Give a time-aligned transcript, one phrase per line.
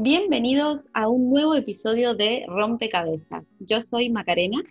[0.00, 3.42] Bienvenidos a un nuevo episodio de Rompecabezas.
[3.58, 4.62] Yo soy Macarena.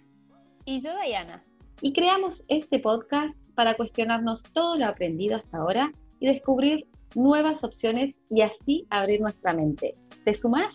[0.64, 1.44] Y yo, Dayana.
[1.82, 5.92] Y creamos este podcast para cuestionarnos todo lo aprendido hasta ahora
[6.22, 9.96] y descubrir nuevas opciones y así abrir nuestra mente.
[10.24, 10.74] ¿Te sumas?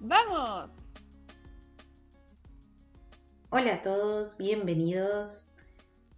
[0.00, 0.72] ¡Vamos!
[3.50, 5.52] Hola a todos, bienvenidos.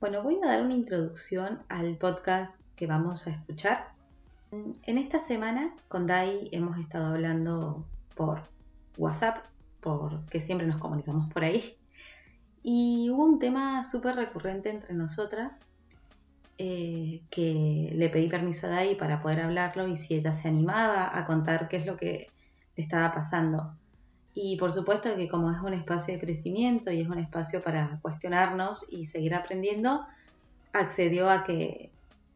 [0.00, 3.99] Bueno, voy a dar una introducción al podcast que vamos a escuchar
[4.52, 8.42] en esta semana con Dai hemos estado hablando por
[8.96, 9.44] WhatsApp,
[9.80, 11.76] porque siempre nos comunicamos por ahí.
[12.62, 15.60] Y hubo un tema súper recurrente entre nosotras
[16.58, 21.16] eh, que le pedí permiso a Dai para poder hablarlo y si ella se animaba
[21.16, 22.28] a contar qué es lo que
[22.76, 23.74] le estaba pasando.
[24.34, 27.98] Y por supuesto que como es un espacio de crecimiento y es un espacio para
[28.02, 30.04] cuestionarnos y seguir aprendiendo,
[30.72, 31.90] accedió a que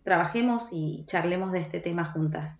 [0.05, 2.59] trabajemos y charlemos de este tema juntas.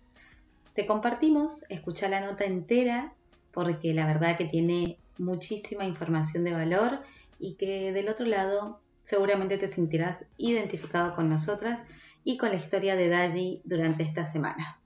[0.73, 3.13] Te compartimos, escucha la nota entera
[3.53, 6.99] porque la verdad que tiene muchísima información de valor
[7.39, 11.85] y que del otro lado seguramente te sentirás identificado con nosotras
[12.23, 14.81] y con la historia de Daji durante esta semana.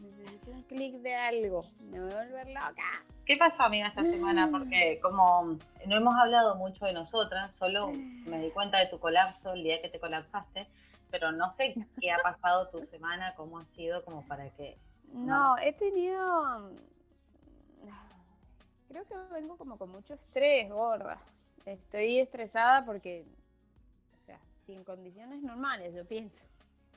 [0.00, 3.15] Necesito un clic de algo, me voy a volver loca.
[3.26, 4.48] ¿Qué pasó, amiga, esta semana?
[4.52, 9.52] Porque como no hemos hablado mucho de nosotras, solo me di cuenta de tu colapso
[9.52, 10.68] el día que te colapsaste,
[11.10, 14.78] pero no sé qué ha pasado tu semana, cómo ha sido, como para que...
[15.12, 16.70] No, he tenido...
[18.86, 21.18] Creo que vengo como con mucho estrés, gorda.
[21.64, 23.26] Estoy estresada porque,
[24.22, 26.46] o sea, sin condiciones normales, yo pienso.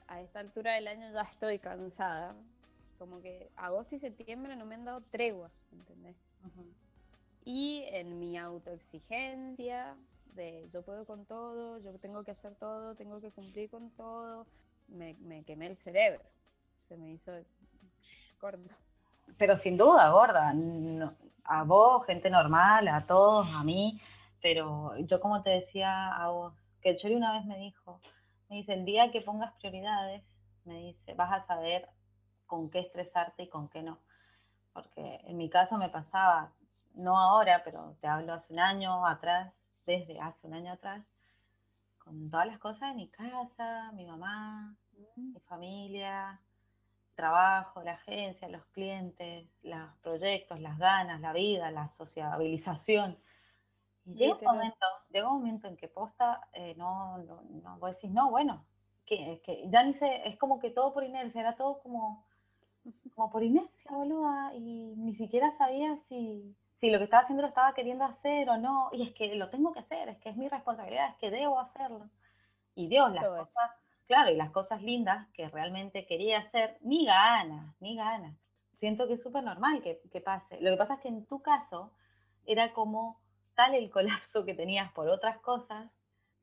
[0.08, 2.36] A esta altura del año ya estoy cansada
[3.00, 6.17] como que agosto y septiembre no me han dado tregua, ¿entendés?
[7.45, 9.95] Y en mi autoexigencia
[10.36, 14.45] de yo puedo con todo, yo tengo que hacer todo, tengo que cumplir con todo,
[14.89, 16.21] me, quemé el cerebro.
[16.88, 17.32] Se me hizo
[18.39, 18.70] corto.
[19.38, 20.54] Pero sin duda, gorda,
[21.45, 24.02] a vos, gente normal, a todos, a mí,
[24.42, 27.99] pero yo como te decía a vos, que el Chori una vez me dijo,
[28.49, 30.23] me dice, el día que pongas prioridades,
[30.65, 31.88] me dice, vas a saber
[32.49, 33.99] con qué estresarte y con qué no.
[34.73, 36.52] Porque en mi caso me pasaba,
[36.95, 39.54] no ahora, pero te hablo hace un año atrás,
[39.86, 41.05] desde hace un año atrás,
[41.99, 44.76] con todas las cosas de mi casa, mi mamá,
[45.15, 46.39] mi familia,
[47.14, 53.17] trabajo, la agencia, los clientes, los proyectos, las ganas, la vida, la sociabilización.
[54.05, 57.92] Y llega un momento, llega un momento en que posta, eh, no, no, no, vos
[57.92, 58.65] decís, no, bueno,
[59.05, 62.29] que, que ya ni sé, es como que todo por inercia, era todo como
[63.16, 67.50] como por inercia, boluda, y ni siquiera sabía si, si lo que estaba haciendo lo
[67.50, 70.38] estaba queriendo hacer o no, y es que lo tengo que hacer, es que es
[70.38, 72.10] mi responsabilidad, es que debo hacerlo.
[72.76, 73.72] Y Dios, las cosas,
[74.08, 78.38] claro, y las cosas lindas que realmente quería hacer, ni ganas, ni ganas.
[78.80, 80.64] Siento que es súper normal que, que, pase.
[80.64, 81.92] Lo que pasa es que en tu caso
[82.45, 83.20] era como
[83.56, 85.92] tal el colapso que tenías por otras cosas,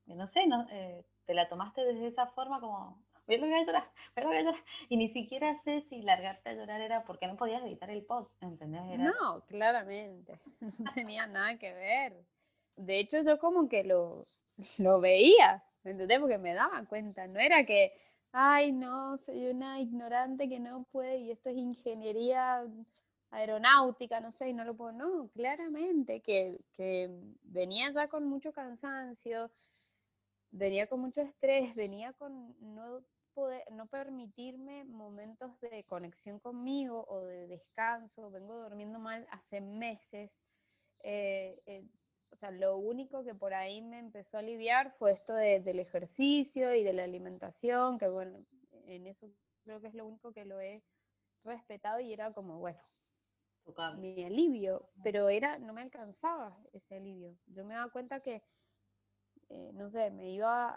[0.04, 3.90] que no sé, no, eh, te la tomaste desde esa forma como, voy a llorar,
[4.14, 4.64] me voy a llorar.
[4.88, 8.28] Y ni siquiera sé si largarte a llorar era porque no podías editar el pod,
[8.40, 8.82] ¿entendés?
[8.98, 12.24] No, claramente, no tenía nada que ver.
[12.76, 14.24] De hecho, yo como que lo,
[14.78, 16.20] lo veía, ¿entendés?
[16.20, 17.92] Porque me daba cuenta, no era que,
[18.32, 22.64] ay, no, soy una ignorante que no puede y esto es ingeniería
[23.30, 27.10] aeronáutica, no sé, y no lo puedo, no, claramente, que, que
[27.42, 29.50] venía ya con mucho cansancio,
[30.50, 33.02] venía con mucho estrés, venía con no
[33.70, 38.30] no permitirme momentos de conexión conmigo o de descanso.
[38.30, 40.36] Vengo durmiendo mal hace meses.
[41.00, 41.84] Eh, eh,
[42.30, 46.74] o sea, lo único que por ahí me empezó a aliviar fue esto del ejercicio
[46.74, 48.44] y de la alimentación, que bueno,
[48.86, 49.30] en eso
[49.64, 50.82] creo que es lo único que lo he
[51.44, 52.80] respetado y era como, bueno,
[53.98, 57.36] mi alivio, pero era, no me alcanzaba ese alivio.
[57.46, 58.42] Yo me daba cuenta que
[59.48, 60.74] eh, no sé, me iba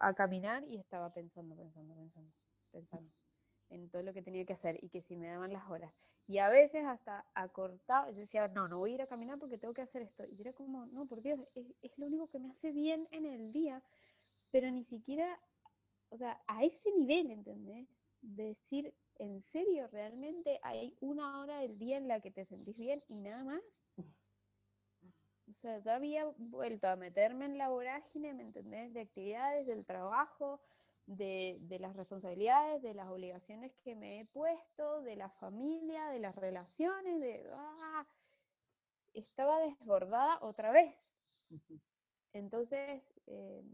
[0.00, 2.32] a, caminar y estaba pensando, pensando, pensando,
[2.70, 3.12] pensando
[3.70, 5.92] en todo lo que tenía que hacer y que si me daban las horas.
[6.26, 9.58] Y a veces hasta acortaba, yo decía, no, no voy a ir a caminar porque
[9.58, 10.24] tengo que hacer esto.
[10.26, 13.52] Y era como, no, por Dios, es, lo único que me hace bien en el
[13.52, 13.82] día,
[14.50, 15.40] pero ni siquiera,
[16.10, 17.88] o sea, a ese nivel, ¿entendés?
[18.20, 23.02] decir, en serio, realmente hay una hora del día en la que te sentís bien
[23.08, 23.62] y nada más.
[25.48, 28.92] O sea, ya había vuelto a meterme en la vorágine, ¿me entendés?
[28.92, 30.60] De actividades, del trabajo,
[31.06, 36.36] de, las responsabilidades, de las obligaciones que me he puesto, de la familia, de las
[36.36, 37.48] relaciones, de...
[37.54, 38.06] ¡ah!
[39.14, 41.16] Estaba desbordada otra vez.
[42.34, 43.64] Entonces, eh,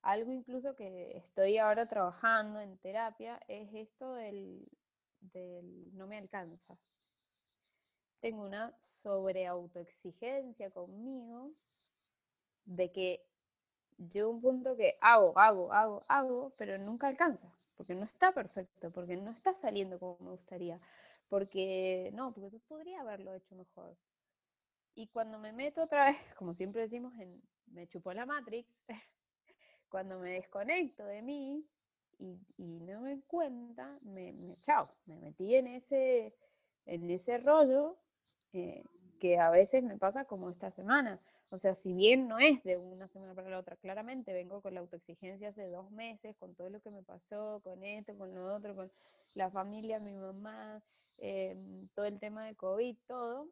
[0.00, 4.66] algo incluso que estoy ahora trabajando en terapia es esto del,
[5.20, 6.78] del no me alcanza.
[8.20, 11.52] Tengo una sobreautoexigencia conmigo
[12.64, 13.24] de que
[13.98, 18.90] yo un punto que hago, hago, hago, hago, pero nunca alcanza, porque no está perfecto,
[18.90, 20.80] porque no está saliendo como me gustaría,
[21.28, 23.96] porque no, porque yo podría haberlo hecho mejor.
[24.94, 28.68] Y cuando me meto otra vez, como siempre decimos, en, me chupó la Matrix,
[29.88, 31.64] cuando me desconecto de mí
[32.18, 36.34] y, no me cuenta, me, me, chao, me metí en ese,
[36.84, 37.96] en ese rollo
[38.52, 38.84] eh,
[39.18, 41.20] que a veces me pasa como esta semana.
[41.50, 44.74] O sea, si bien no es de una semana para la otra, claramente vengo con
[44.74, 48.54] la autoexigencia hace dos meses, con todo lo que me pasó, con esto, con lo
[48.54, 48.92] otro, con
[49.34, 50.82] la familia, mi mamá,
[51.16, 53.48] em, todo el tema de COVID, todo.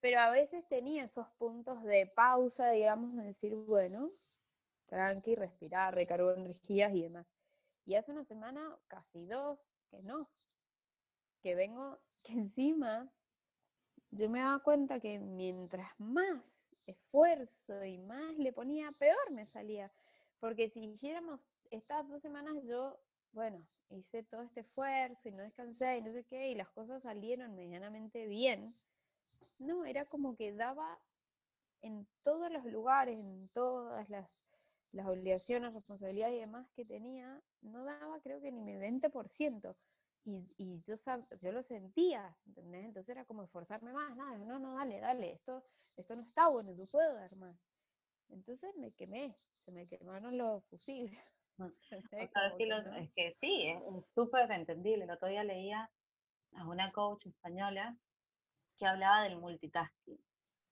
[0.00, 4.10] Pero a veces tenía esos puntos de pausa, digamos, de decir, bueno,
[4.86, 7.26] tranqui, respirar, recargo energías y demás.
[7.84, 9.58] Y hace una semana, casi dos,
[9.90, 10.30] que no,
[11.42, 13.12] que vengo, que encima
[14.12, 19.90] yo me daba cuenta que mientras más esfuerzo y más le ponía, peor me salía.
[20.38, 23.00] Porque si hiciéramos estas dos semanas, yo,
[23.32, 27.02] bueno, hice todo este esfuerzo y no descansé y no sé qué, y las cosas
[27.02, 28.74] salieron medianamente bien.
[29.58, 30.98] No, era como que daba
[31.80, 34.44] en todos los lugares, en todas las,
[34.92, 39.74] las obligaciones, responsabilidades y demás que tenía, no daba creo que ni mi 20%.
[40.24, 40.94] Y, y yo,
[41.40, 42.84] yo lo sentía, ¿entendés?
[42.84, 45.64] Entonces era como esforzarme más, nada, no, no, dale, dale, esto,
[45.96, 47.56] esto no está bueno, tú puedo dar más.
[48.28, 51.18] Entonces me quemé, se me quemaron los fusibles.
[51.58, 51.66] Mm.
[52.96, 53.78] es que sí, es
[54.14, 55.04] súper entendible.
[55.04, 55.90] El otro día leía
[56.54, 57.94] a una coach española
[58.78, 60.18] que hablaba del multitasking.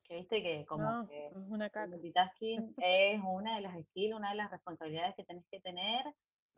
[0.04, 4.50] Que viste que como que el multitasking es una de las skills, una de las
[4.50, 6.02] responsabilidades que tenés que tener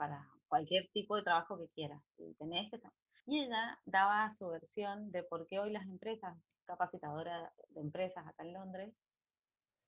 [0.03, 2.03] para cualquier tipo de trabajo que quieras.
[2.19, 2.81] Y, tenés que...
[3.27, 8.43] y ella daba su versión de por qué hoy las empresas, capacitadoras de empresas acá
[8.43, 8.93] en Londres,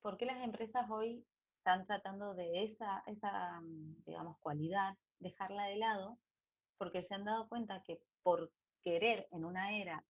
[0.01, 1.25] por qué las empresas hoy
[1.57, 6.17] están tratando de esa, esa, mm, digamos, cualidad, dejarla de lado,
[6.77, 8.53] porque se han dado cuenta que por
[8.85, 10.01] querer en una era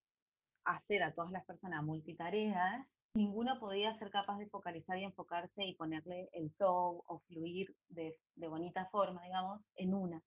[0.65, 5.75] hacer a todas las personas multitareas, ninguno podía ser capaz de focalizar y enfocarse y
[5.75, 10.21] ponerle el flow o fluir de, bonita forma, digamos, en una.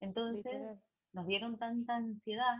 [0.00, 0.78] Entonces,
[1.12, 2.56] nos dieron tanta ansiedad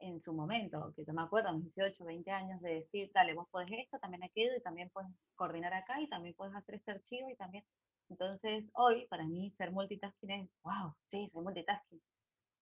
[0.00, 3.34] en su momento, que yo me acuerdo, a mis 18, 20 años, de decir, dale,
[3.34, 6.92] vos podés esto, también aquello, y también puedes coordinar acá, y también puedes hacer este
[6.92, 7.64] archivo, y también...
[8.10, 12.00] Entonces, hoy, para mí, ser multitasking es, wow, sí, soy multitasking.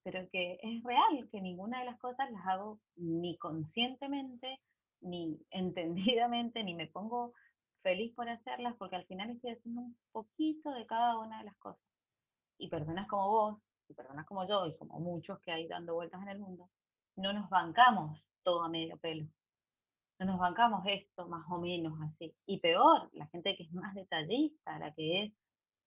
[0.02, 4.58] Pero que es real, que ninguna de las cosas las hago ni conscientemente,
[5.00, 7.34] ni entendidamente, ni me pongo
[7.82, 11.56] feliz por hacerlas, porque al final estoy haciendo un poquito de cada una de las
[11.58, 11.82] cosas.
[12.58, 13.58] Y personas como vos,
[13.88, 16.68] y personas como yo, y como muchos que hay dando vueltas en el mundo,
[17.16, 19.26] no nos bancamos todo a medio pelo.
[20.18, 22.34] No nos bancamos esto más o menos así.
[22.46, 25.32] Y peor, la gente que es más detallista, la que es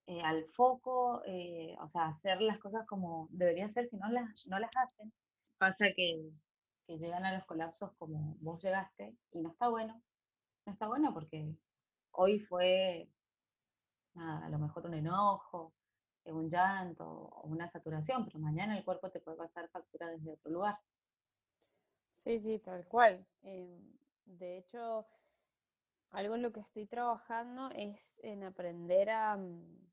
[0.07, 4.47] eh, al foco, eh, o sea, hacer las cosas como debería ser, si no las,
[4.47, 5.13] no las hacen,
[5.57, 6.31] pasa que,
[6.89, 10.01] que llegan a los colapsos como vos llegaste y no está bueno.
[10.65, 11.55] No está bueno porque
[12.13, 13.07] hoy fue
[14.15, 15.71] a lo mejor un enojo,
[16.25, 20.31] eh, un llanto o una saturación, pero mañana el cuerpo te puede pasar factura desde
[20.31, 20.79] otro lugar.
[22.11, 23.23] Sí, sí, tal cual.
[23.43, 25.05] Em, de hecho,
[26.09, 29.91] algo en lo que estoy trabajando es en aprender a mm,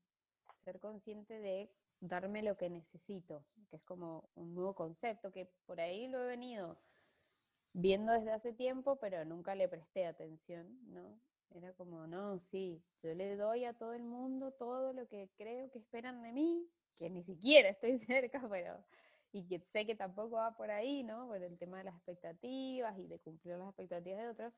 [0.63, 5.79] ser consciente de darme lo que necesito, que es como un nuevo concepto que por
[5.79, 6.79] ahí lo he venido
[7.77, 11.19] viendo desde hace tiempo, pero nunca le presté atención, ¿no?
[11.51, 15.69] Era como, no, sí, yo le doy a todo el mundo todo lo que creo
[15.69, 18.83] que esperan de mí, que ni siquiera estoy cerca, pero
[19.31, 21.27] y que sé que tampoco va por ahí, ¿no?
[21.27, 24.53] Por el tema de las expectativas y de cumplir las expectativas de otros.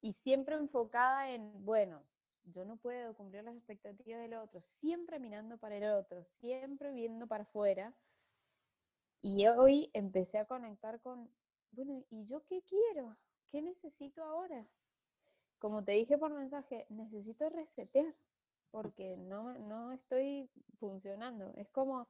[0.00, 2.02] Y siempre enfocada en, bueno,
[2.42, 7.28] yo no puedo cumplir las expectativas del otro, siempre mirando para el otro, siempre viendo
[7.28, 7.94] para afuera.
[9.22, 11.30] Y hoy empecé a conectar con,
[11.72, 13.16] bueno, ¿y yo qué quiero?
[13.50, 14.66] ¿Qué necesito ahora?
[15.58, 18.14] Como te dije por mensaje, necesito resetear
[18.70, 20.48] porque no, no estoy
[20.78, 21.52] funcionando.
[21.56, 22.06] Es como,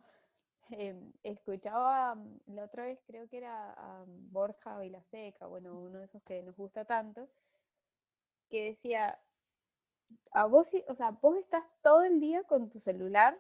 [0.71, 6.05] em, escuchaba mm, la otra vez, creo que era a Borja Vilaseca, bueno, uno de
[6.07, 7.29] esos que nos gusta tanto,
[8.51, 9.19] que decía,
[10.33, 13.39] a vos, o sea, vos estás todo el día con tu celular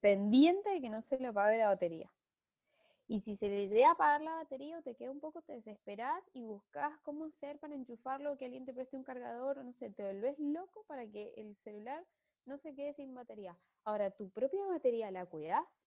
[0.00, 2.13] pendiente de que no se le apague la batería.
[3.06, 5.52] Y si se le llega a apagar la batería o te queda un poco, te
[5.52, 9.72] desesperás y buscas cómo hacer para enchufarlo, que alguien te preste un cargador, o no
[9.72, 12.04] sé, te volvés loco para que el celular
[12.46, 13.58] no se quede sin batería.
[13.84, 15.82] Ahora, ¿tu propia batería la cuidas?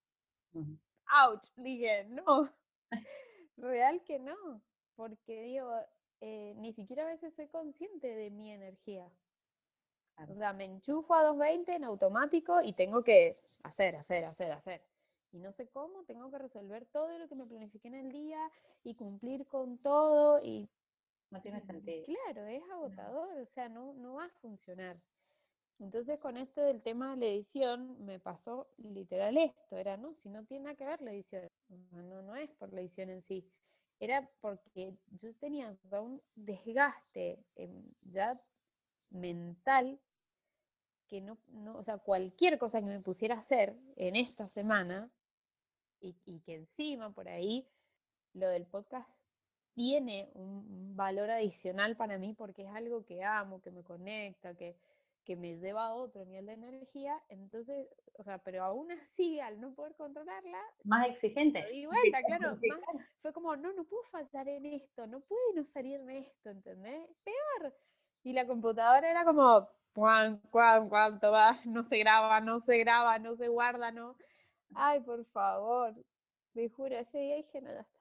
[0.54, 0.78] Ujú.
[1.06, 1.42] ¡Auch!
[1.56, 2.50] Dije, no.
[3.58, 4.62] Real que no.
[4.96, 5.72] Porque digo,
[6.22, 9.10] eh, ni siquiera a veces soy consciente de mi energía.
[10.16, 10.32] Claro.
[10.32, 14.82] O sea, me enchufo a 220 en automático y tengo que hacer, hacer, hacer, hacer.
[15.32, 18.40] Y no sé cómo, tengo que resolver todo lo que me planifiqué en el día
[18.84, 20.40] y cumplir con todo.
[20.42, 20.70] Y
[21.30, 22.06] No tiene sentido.
[22.06, 25.02] claro, es agotador, o sea, no, no va a funcionar.
[25.80, 30.30] Entonces, con esto del tema de la edición, me pasó literal esto, era, no, si
[30.30, 31.48] no tiene nada que ver la edición,
[31.92, 33.48] no, no es por la edición en sí,
[34.00, 37.44] era porque yo tenía un desgaste
[38.02, 38.42] ya
[39.10, 40.00] mental
[41.08, 45.10] que no, no, o sea, cualquier cosa que me pusiera a hacer en esta semana
[46.00, 47.68] y, y que encima por ahí
[48.34, 49.10] lo del podcast
[49.74, 54.76] tiene un, valor adicional para mí porque es algo que amo, que me conecta, que,
[55.24, 59.60] que me lleva a otro nivel de energía, entonces, o sea, pero aún así, al
[59.62, 61.64] no poder controlarla, Más exigente.
[61.72, 65.64] di vuelta, claro, más- fue como, no, no puedo fallar en esto, no puede no
[65.64, 67.08] salirme esto, ¿entendés?
[67.24, 67.76] Peor.
[68.24, 73.20] Y la computadora era como, cuán, cuán, cuánto va, no se graba, no se graba,
[73.20, 74.18] no se guarda, no.
[74.76, 75.94] Ay, por favor,
[76.54, 78.00] te juro, ese día dije, no, ya está,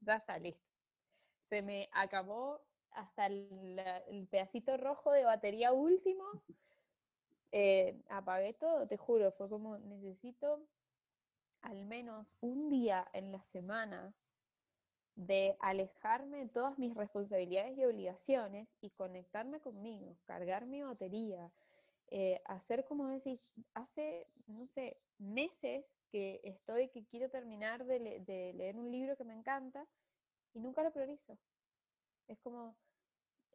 [0.00, 0.68] ya está, listo.
[1.48, 2.60] Se me acabó
[2.90, 6.24] hasta el, pedacito rojo de batería último.
[7.52, 10.60] eh, apagué todo, te juro, fue como, necesito
[11.62, 14.14] al menos un día en la semana
[15.16, 21.50] de alejarme de todas mis responsabilidades y obligaciones y conectarme conmigo, cargar mi batería,
[22.10, 23.42] eh, hacer como decís,
[23.74, 29.16] hace, no sé, meses que estoy, que quiero terminar de, le- de leer un libro
[29.16, 29.86] que me encanta
[30.54, 31.38] y nunca lo priorizo.
[32.28, 32.76] Es como,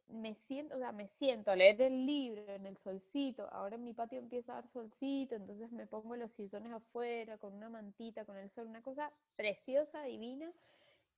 [0.08, 3.84] me siento, o sea, me siento a leer el libro en el solcito, ahora en
[3.84, 8.24] mi patio empieza a dar solcito, entonces me pongo los sillones afuera con una mantita,
[8.24, 10.52] con el sol, una cosa preciosa, divina,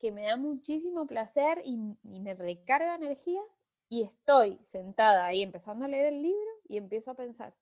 [0.01, 3.43] que me da muchísimo placer y, y me recarga energía
[3.89, 7.55] y estoy sentada ahí empezando a leer el libro y empiezo a pensar,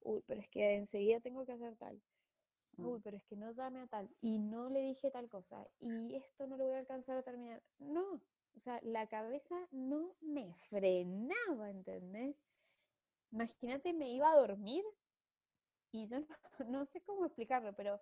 [0.00, 2.00] uy, pero es que enseguida tengo que hacer tal,
[2.78, 2.86] Mm.
[2.86, 6.14] uy, pero es que no llamé a tal y no le dije tal cosa y
[6.16, 7.62] esto no lo voy a alcanzar a terminar.
[7.78, 8.20] No,
[8.54, 12.36] o sea, la cabeza no me frenaba, ¿entendés?
[13.32, 14.84] Imagínate, me iba a dormir
[15.92, 16.26] y yo no,
[16.68, 18.00] no sé cómo explicarlo, pero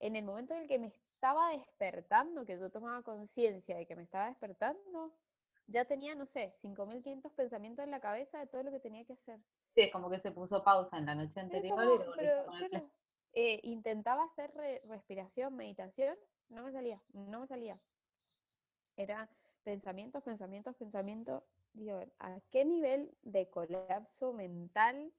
[0.00, 3.94] en el momento en el que me estaba despertando, que yo tomaba conciencia de que
[3.96, 5.12] me estaba despertando,
[5.66, 9.14] ya tenía, no sé, 5.500 pensamientos en la cabeza de todo lo que tenía que
[9.14, 9.40] hacer.
[9.74, 11.98] Sí, es como que se puso pausa en la noche anterior como,
[12.58, 12.90] pero
[13.34, 16.16] eh, intentaba hacer re- respiración, meditación,
[16.48, 17.78] no me salía, no me salía.
[18.96, 19.28] Era
[19.64, 21.42] pensamientos, pensamientos, pensamientos.
[21.74, 25.12] Digo, ¿a qué nivel de colapso mental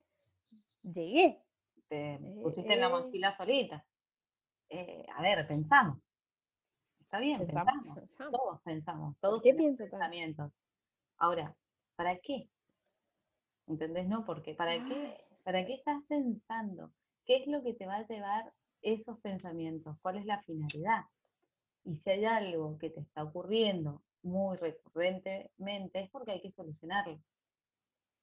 [0.83, 1.43] llegué?
[1.87, 2.89] Te Eh, pusiste en la eh.
[2.89, 3.85] mochila solita.
[4.69, 5.99] Eh, a ver, pensamos.
[7.13, 7.99] Está bien, Pensamos, pensamos.
[7.99, 8.39] pensamos.
[8.41, 10.51] Todos pensamos, ¿Por todos qué pienso pensamientos.
[11.19, 11.55] Ahora,
[11.95, 12.49] ¿para qué?
[13.67, 14.07] ¿Entendés?
[14.07, 15.23] No, porque ¿para qué?
[15.45, 16.89] ¿Para qué estás pensando?
[17.27, 18.51] ¿Qué es lo que te va a llevar
[18.81, 19.95] esos pensamientos?
[20.01, 21.03] ¿Cuál es la finalidad?
[21.85, 27.19] Y si hay algo que te está ocurriendo muy recurrentemente, es porque hay que solucionarlo.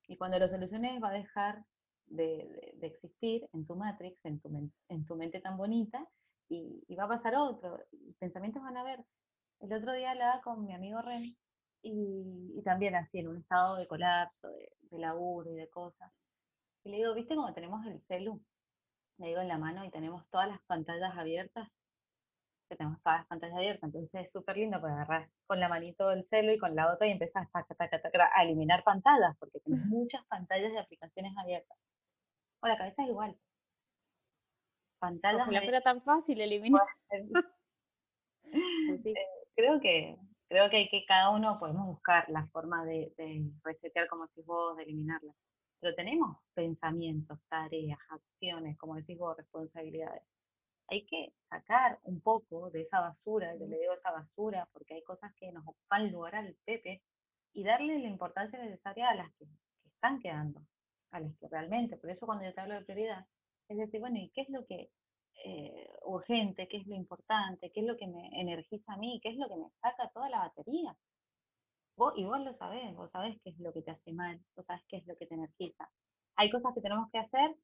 [0.09, 1.65] Y cuando lo soluciones va a dejar
[2.07, 6.09] de, de- de existir en tu matrix, en tu, en tu mente tan bonita,
[6.51, 7.81] y, y va a pasar otro.
[7.93, 9.01] Y pensamientos van a haber.
[9.61, 11.37] El otro día hablaba con mi amigo Ren,
[11.83, 16.13] y, y también así, en un estado de colapso, de, de laburo y de cosas.
[16.85, 18.41] Y le digo, ¿viste cómo tenemos el celu?
[19.19, 21.69] Le digo en la mano y tenemos todas las pantallas abiertas
[22.71, 26.13] que tenemos todas las pantallas abiertas, entonces es súper lindo para agarrar con la manito
[26.13, 29.59] el celu y con la otra y empezar taca, taca, taca, a eliminar pantallas, porque
[29.61, 31.77] tienes muchas pantallas de aplicaciones abiertas.
[32.61, 33.37] O la cabeza es igual.
[35.01, 36.81] Pantallas Ojalá fuera tan fácil eliminar.
[37.11, 37.45] abiertas.
[38.95, 39.15] Así.
[39.55, 40.17] creo que
[40.49, 44.83] creo que cada uno podemos buscar la forma de, de resetear como decís vos, de
[44.83, 45.33] eliminarla.
[45.81, 50.23] Pero tenemos pensamientos, tareas, acciones, como decís vos, responsabilidades.
[50.89, 55.05] Hay que sacar un poco de esa basura, yo le digo esa basura, porque hay
[55.05, 57.01] cosas que nos ocupan lugar al Pepe,
[57.53, 60.61] y darle la importancia necesaria a las que, que están quedando,
[61.13, 61.97] a las que realmente.
[61.97, 63.25] Por eso cuando yo te hablo de prioridad,
[63.71, 64.91] es decir, bueno, ¿y qué es lo que
[65.45, 69.31] eh, urgente, qué es lo importante, qué es lo que me energiza a mí, qué
[69.31, 70.95] es lo que me saca toda la batería.
[71.97, 74.67] Vos, y vos lo sabés, vos sabés qué es lo que te hace mal, vos
[74.67, 75.91] sabés qué es lo que te energiza.
[76.37, 77.57] ¿Hay cosas que tenemos que hacer?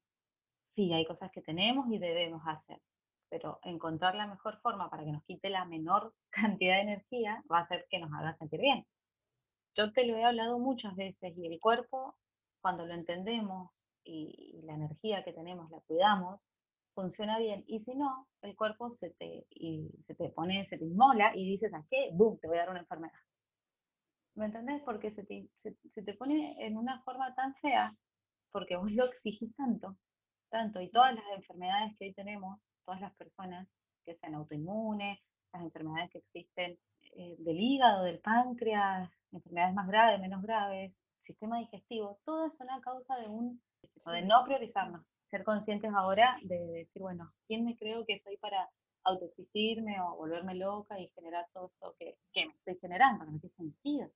[0.75, 2.81] Sí, hay cosas que tenemos y debemos hacer,
[3.29, 7.59] pero encontrar la mejor forma para que nos quite la menor cantidad de energía va
[7.59, 8.87] a hacer que nos haga sentir bien.
[9.75, 12.15] Yo te lo he hablado muchas veces y el cuerpo,
[12.61, 13.69] cuando lo entendemos
[14.07, 16.41] y, la energía que tenemos la cuidamos,
[16.93, 17.63] funciona bien.
[17.67, 21.51] Y si no, el cuerpo se te, y se te pone, se te inmola y
[21.51, 22.09] dices, ¿a qué?
[22.13, 22.37] ¡Bum!
[22.39, 23.19] Te voy a dar una enfermedad.
[24.35, 24.81] ¿Me entendés?
[24.83, 27.95] Porque se te, se te pone en una forma tan fea,
[28.51, 29.95] porque vos lo exigís tanto,
[30.49, 33.67] tanto, y todas las enfermedades que hoy tenemos, todas las personas
[34.05, 35.19] que sean autoinmunes,
[35.53, 36.77] las enfermedades que existen
[37.17, 42.81] eh, del hígado, del páncreas, enfermedades más graves, menos graves, sistema digestivo, todo son a
[42.81, 43.61] causa de un
[44.13, 48.69] de no priorizarnos, ser conscientes ahora de decir, bueno, ¿quién me creo que soy para
[49.03, 53.39] autoexigirme o volverme loca y generar todo esto que, que me estoy generando, que no
[53.39, 54.09] tiene sentido?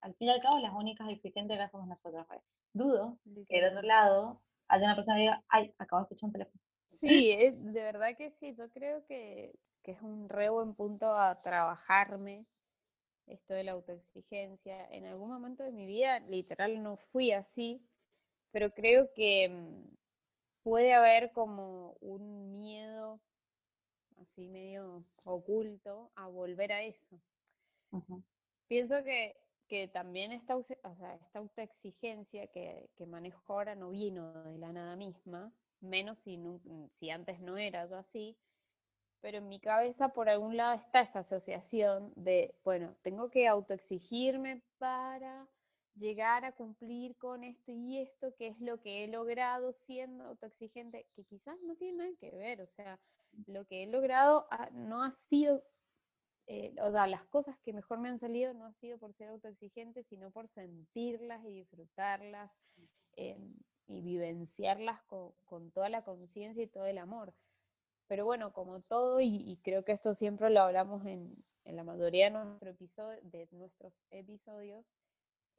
[0.00, 2.26] Al fin y al cabo, las únicas exigentes que somos nosotros.
[2.72, 6.32] Dudo que del otro lado haya una persona que diga, ay, acabo de escuchar un
[6.32, 6.62] teléfono.
[6.92, 11.40] Sí, de verdad que sí, yo creo que, que es un re buen punto a
[11.40, 12.46] trabajarme
[13.26, 14.86] esto de la autoexigencia.
[14.90, 17.84] En algún momento de mi vida, literal, no fui así,
[18.52, 19.96] pero creo que mm,
[20.62, 23.20] puede haber como un miedo
[24.18, 27.20] así medio oculto a volver a eso.
[28.68, 29.36] Pienso que,
[29.68, 30.78] que, también esta, o sea,
[31.14, 36.38] esta autoexigencia que, que, manejo ahora no vino de la nada misma, menos si,
[36.92, 38.38] si antes no era yo así,
[39.20, 44.62] pero en mi cabeza por algún lado está esa asociación de, bueno, tengo que autoexigirme
[44.78, 45.46] para
[45.94, 51.06] llegar a cumplir con esto y esto, que es lo que he logrado siendo autoexigente,
[51.14, 52.98] que quizás no tiene nada que ver, o sea,
[53.46, 55.62] lo que he logrado no ha sido,
[56.46, 59.28] eh, o sea, las cosas que mejor me han salido no ha sido por ser
[59.28, 62.50] autoexigente, sino por sentirlas y disfrutarlas
[63.16, 63.54] em,
[63.86, 67.34] y vivenciarlas con toda la conciencia y todo el amor.
[68.12, 71.34] Pero bueno, como todo, y, creo que esto siempre lo hablamos en,
[71.64, 74.84] la mayoría de, nuestro episodio, de nuestros episodios,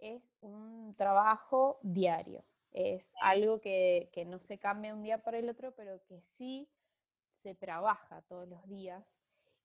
[0.03, 2.43] es un trabajo diario.
[2.71, 6.69] Es algo que, que no se cambia un día para el otro, pero que sí
[7.31, 9.19] se trabaja todos los días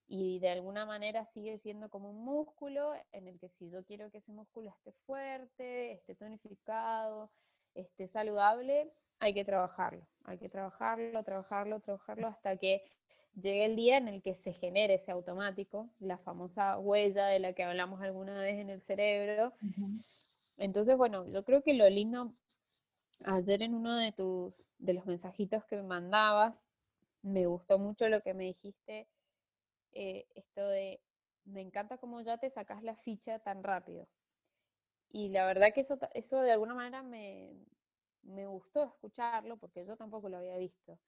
[0.09, 4.11] y de alguna manera sigue siendo como un músculo en el que si yo quiero
[4.11, 7.31] que ese músculo esté fuerte, esté tonificado,
[7.75, 12.83] esté saludable, hay que trabajarlo, hay que trabajarlo, trabajarlo, trabajarlo hasta que
[13.35, 17.53] llegue el día en el que se genere ese automático, la famosa huella de la
[17.53, 19.53] que hablamos alguna vez en el cerebro.
[20.59, 22.35] Entonces, bueno, yo creo que lo lindo,
[23.25, 26.69] ayer en uno de tus, de los mensajitos que me mandabas,
[27.23, 29.09] me gustó mucho lo que me dijiste,
[29.93, 31.01] eh, esto de,
[31.45, 34.09] me encanta cómo ya te sacas la ficha tan rápido.
[35.11, 37.53] Y la verdad que eso, eso de alguna manera me,
[38.23, 40.99] me gustó escucharlo porque yo tampoco lo había visto.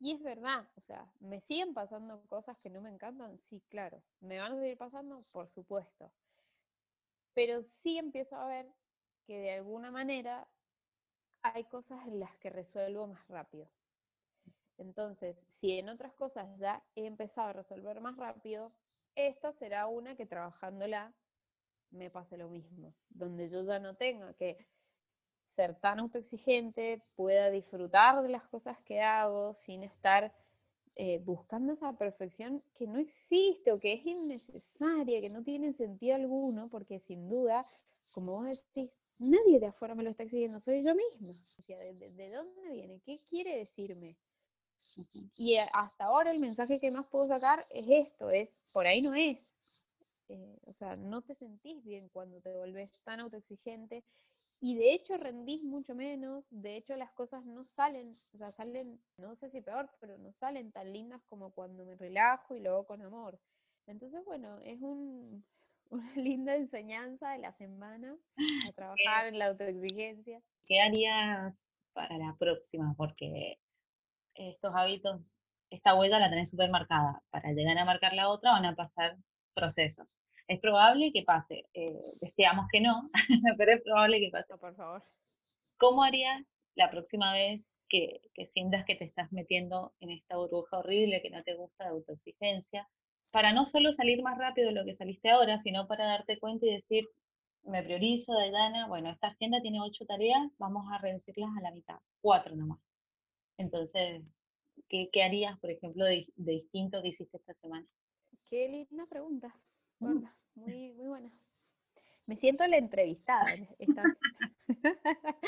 [0.00, 3.36] Y es verdad, o sea, ¿me siguen pasando cosas que no me encantan?
[3.38, 4.00] Sí, claro.
[4.20, 5.24] ¿Me van a seguir pasando?
[5.32, 6.12] Por supuesto.
[7.34, 8.66] Pero sí empiezo a ver
[9.28, 10.48] que de alguna manera
[11.42, 13.68] hay cosas en las que resuelvo más rápido.
[14.78, 18.72] Entonces, si en otras cosas ya he empezado a resolver más rápido,
[19.16, 21.12] esta será una que trabajándola
[21.90, 24.66] me pase lo mismo, donde yo ya no tenga que
[25.44, 30.32] ser tan autoexigente, pueda disfrutar de las cosas que hago sin estar
[30.94, 36.14] eh, buscando esa perfección que no existe o que es innecesaria, que no tiene sentido
[36.14, 37.66] alguno, porque sin duda,
[38.12, 41.32] como vos decís, nadie de afuera me lo está exigiendo, soy yo misma.
[41.58, 43.00] O sea, ¿de, dónde viene?
[43.00, 44.16] ¿Qué quiere decirme?
[45.36, 49.14] Y hasta ahora el mensaje que más puedo sacar es esto, es por ahí no
[49.14, 49.58] es.
[50.28, 54.04] Eh, o sea, no te sentís bien cuando te volvés tan autoexigente
[54.60, 59.00] y de hecho rendís mucho menos, de hecho las cosas no salen, o sea, salen,
[59.16, 62.70] no sé si peor, pero no salen tan lindas como cuando me relajo y lo
[62.70, 63.38] hago con amor.
[63.86, 65.44] Entonces, bueno, es un,
[65.90, 68.16] una linda enseñanza de la semana
[68.68, 70.40] a trabajar en la autoexigencia.
[70.66, 71.54] ¿Qué harías
[71.92, 72.94] para la próxima?
[72.96, 73.58] Porque
[74.34, 75.36] estos hábitos,
[75.70, 77.22] esta huella la tenés súper marcada.
[77.30, 79.16] Para llegar a marcar la otra van a pasar
[79.54, 81.66] procesos es probable que pase.
[81.74, 83.10] Eh, deseamos que no,
[83.58, 84.56] pero es probable que pase.
[84.56, 85.04] por favor.
[85.76, 86.42] ¿Cómo harías
[86.74, 88.20] la próxima vez que,
[88.54, 92.88] sientas que te estás metiendo en esta burbuja horrible que no te gusta de autoexigencia?
[93.30, 96.66] Para no solo salir más rápido de lo que saliste ahora, sino para darte cuenta
[96.66, 97.06] y decir,
[97.64, 101.98] me priorizo, Dayana, bueno, esta agenda tiene ocho tareas, vamos a reducirlas a la mitad,
[102.20, 102.80] cuatro nomás.
[103.58, 104.22] Entonces,
[104.88, 107.86] ¿qué, harías, por ejemplo, de, de distinto que hiciste esta semana?
[108.48, 109.54] Qué linda pregunta.
[110.00, 110.24] Mm.
[110.54, 111.30] muy, muy buena.
[112.26, 113.46] Me siento la entrevistada.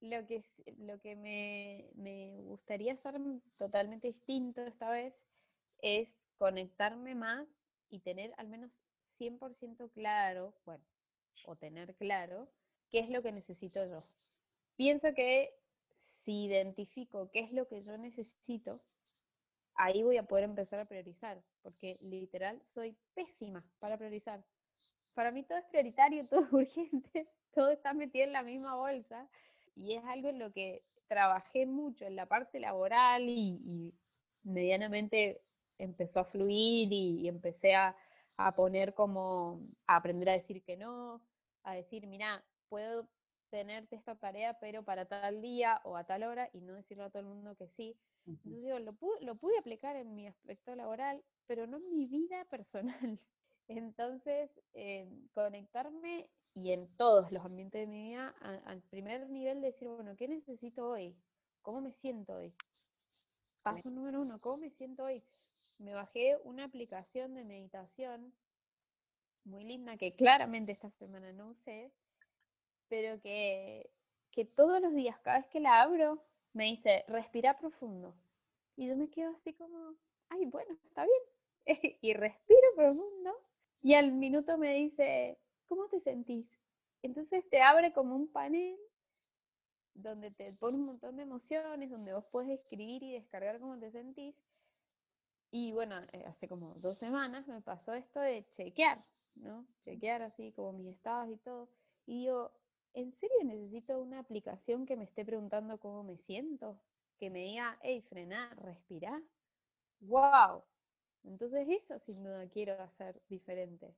[0.00, 0.40] lo que,
[0.78, 3.20] lo que me, me gustaría hacer
[3.56, 5.24] totalmente distinto esta vez
[5.80, 10.84] es conectarme más y tener al menos 100% claro, bueno,
[11.44, 12.48] o tener claro
[12.90, 14.04] qué es lo que necesito yo.
[14.76, 15.54] Pienso que
[15.96, 18.80] si identifico qué es lo que yo necesito,
[19.74, 24.44] ahí voy a poder empezar a priorizar, porque literal soy pésima para priorizar.
[25.14, 29.28] Para mí todo es prioritario, todo es urgente, todo está metido en la misma bolsa
[29.74, 33.94] y es algo en lo que trabajé mucho en la parte laboral y,
[34.42, 35.42] medianamente
[35.78, 37.96] empezó a fluir y, empecé a,
[38.36, 41.22] a, poner como, a aprender a decir que no,
[41.62, 43.08] a decir, mira, puedo
[43.50, 47.10] tenerte esta tarea, pero para tal día o a tal hora y no decirle a
[47.10, 47.96] todo el mundo que sí.
[48.26, 52.06] Entonces digo, lo pude, lo pude aplicar en mi aspecto laboral, pero no en mi
[52.06, 52.92] vida personal.
[53.68, 58.34] Entonces, eh, conectarme y en todos los ambientes de mi vida,
[58.66, 61.16] al primer nivel decir, bueno, ¿qué necesito hoy?
[61.62, 62.54] ¿Cómo me siento hoy?
[63.62, 65.22] Paso número uno, ¿cómo me siento hoy?
[65.78, 68.34] Me bajé una aplicación de meditación
[69.44, 71.92] muy linda que claramente esta semana no usé,
[72.88, 73.90] pero que,
[74.30, 78.14] que todos los días, cada vez que la abro, me dice, respira profundo.
[78.76, 79.94] Y yo me quedo así como,
[80.28, 81.66] ay, bueno, está bien.
[82.00, 83.34] y respiro profundo.
[83.80, 86.58] Y al minuto me dice, ¿cómo te sentís?
[87.02, 88.76] Entonces te abre como un panel
[89.94, 93.90] donde te pone un montón de emociones, donde vos puedes escribir y descargar cómo te
[93.90, 94.40] sentís.
[95.50, 99.66] Y bueno, eh, hace como dos semanas me pasó esto de chequear, ¿no?
[99.82, 101.68] Chequear así como mis estados y todo.
[102.06, 102.52] Y digo,
[102.92, 106.78] ¿en serio necesito una aplicación que me esté preguntando cómo me siento?
[107.18, 109.22] Que me diga, hey, frená, respira.
[110.00, 110.64] ¡Wow!
[111.24, 113.94] Entonces eso sin duda quiero hacer diferente.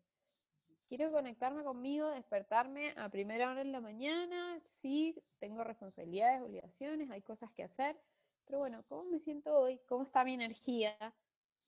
[0.89, 4.61] Quiero conectarme conmigo, despertarme a primera hora en la mañana.
[4.65, 7.97] Sí, tengo responsabilidades, obligaciones, hay cosas que hacer.
[8.45, 9.79] Pero bueno, ¿cómo me siento hoy?
[9.87, 10.97] ¿Cómo está mi energía?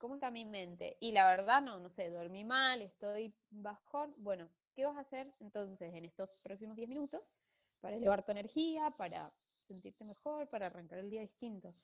[0.02, 0.98] ¿Cómo está mi mente?
[1.00, 4.12] Y la verdad, no, no sé, dormí mal, estoy bajón.
[4.18, 7.34] Bueno, ¿Qué vas a hacer entonces en estos próximos 10 minutos
[7.80, 9.32] para elevar tu energía, para
[9.66, 11.74] sentirte mejor, para arrancar el día distinto?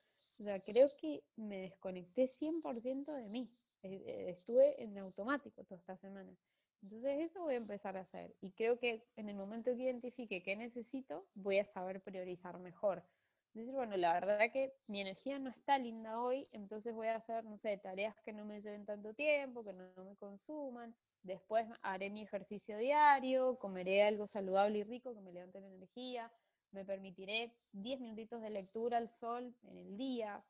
[0.41, 3.53] O sea, creo que me desconecté 100% de mí.
[3.83, 6.35] Eh, eh, estuve en automático toda esta semana.
[6.81, 8.35] Entonces eso voy a empezar a hacer.
[8.41, 13.05] Y creo que en el momento que identifique qué necesito, voy a saber priorizar mejor.
[13.55, 17.45] Decir, bueno, la verdad que mi energía no está linda hoy, entonces voy a hacer,
[17.45, 22.11] no sé, tareas que no me lleven tanto tiempo, que no me consuman, Después haré
[22.11, 26.33] mi ejercicio diario, comeré algo saludable y rico que me levante la energía,
[26.71, 30.43] me permitiré 10 minutitos de lectura al sol en el día,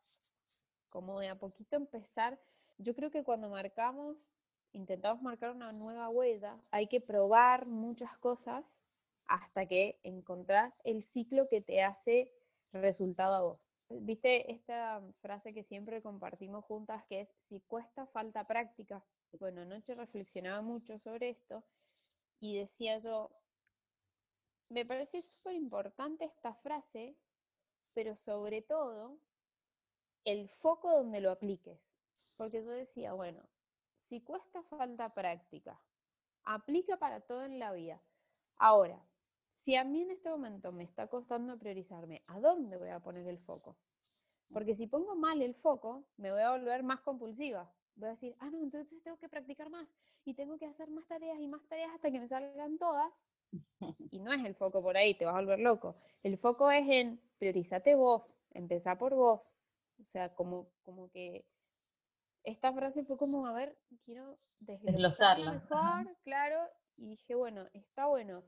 [0.91, 2.39] como de a poquito empezar.
[2.77, 4.31] Yo creo que cuando marcamos,
[4.73, 8.79] intentamos marcar una nueva huella, hay que probar muchas cosas
[9.27, 12.31] hasta que encontrás el ciclo que te hace
[12.72, 13.61] resultado a vos.
[13.90, 19.02] ¿Viste esta frase que siempre compartimos juntas que es, si cuesta, falta práctica?
[19.38, 21.62] bueno, anoche reflexionaba mucho sobre esto
[22.40, 23.31] y decía yo,
[24.70, 27.16] me parece súper importante esta frase,
[27.94, 29.18] pero sobre todo
[30.24, 31.81] el foco donde lo apliques.
[32.37, 33.48] Porque yo decía, bueno,
[33.96, 35.81] si cuesta falta práctica,
[36.44, 38.00] aplica para todo en la vida.
[38.57, 39.04] Ahora,
[39.59, 43.27] si a mí en este momento me está costando priorizarme, ¿a dónde voy a poner
[43.27, 43.77] el foco?
[44.53, 48.37] Porque si pongo mal el foco, me voy a volver más compulsiva voy a decir,
[48.40, 49.94] ah, no, entonces tengo que practicar más
[50.25, 53.12] y tengo que hacer más tareas y más tareas hasta que me salgan todas.
[54.12, 55.97] Y no es el foco por ahí, te vas a volver loco.
[56.23, 59.55] El foco es en priorizate vos, empezá por vos.
[60.01, 61.44] O sea, como, como que
[62.44, 66.61] esta frase fue como, a ver, quiero desglosarla mejor, claro,
[66.97, 68.44] y dije, bueno, está bueno.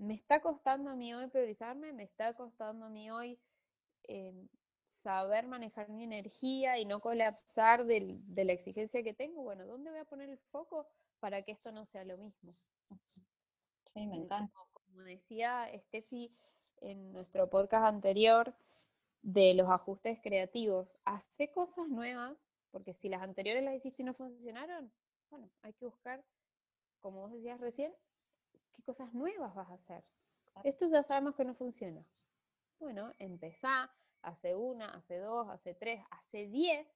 [0.00, 3.38] Me está costando a mí hoy priorizarme, me está costando a mí hoy
[4.04, 4.48] em,
[4.82, 10.00] saber manejar mi energía y no colapsar de la exigencia que tengo, bueno, ¿dónde voy
[10.00, 10.86] a poner el foco
[11.18, 12.56] para que esto no sea lo mismo?
[13.92, 14.50] Sí, me encanta.
[14.72, 16.34] Como, decía Steffi
[16.78, 18.54] en nuestro podcast anterior
[19.20, 24.14] de los ajustes creativos, hace cosas nuevas, porque si las anteriores las hiciste y no
[24.14, 24.90] funcionaron,
[25.28, 26.24] bueno, hay que buscar,
[27.00, 27.92] como vos decías recién,
[28.80, 30.04] qué cosas nuevas vas a hacer.
[30.64, 32.04] Esto ya sabemos que no funciona.
[32.78, 33.90] Bueno, empezá,
[34.22, 36.86] hace una, hace dos, hace tres, hace diez,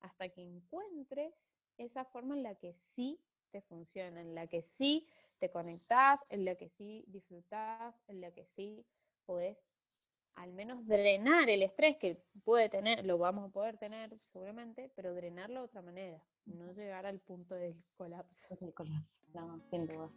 [0.00, 1.34] hasta que encuentres
[1.78, 3.18] esa forma en la que sí
[3.50, 8.30] te funciona, en la que sí te conectás, en la que sí disfrutás, en la
[8.32, 8.84] que sí
[9.24, 9.58] podés
[10.34, 15.14] al menos drenar el estrés que puede tener, lo vamos a poder tener seguramente, pero
[15.14, 18.56] drenarlo de otra manera, no llegar al punto del colapso.
[18.60, 20.10] El colapso, no, sin duda.